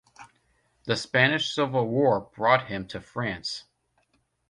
[0.85, 3.65] The Spanish Civil War brought him to France.